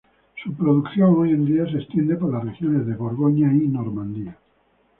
Su 0.43 0.51
producción 0.55 1.13
hoy 1.15 1.29
en 1.29 1.45
día 1.45 1.63
se 1.71 1.77
extiende 1.77 2.15
por 2.15 2.33
las 2.33 2.43
regiones 2.43 2.87
de 2.87 2.95
Borgoña 2.95 3.53
y 3.53 3.67
Normandía. 3.67 4.35